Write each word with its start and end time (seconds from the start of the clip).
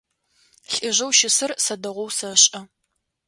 Лӏыжъэу 0.73 1.11
щысыр 1.17 1.51
сэ 1.63 1.75
дэгъоу 1.81 2.09
сэшӏэ. 2.17 2.59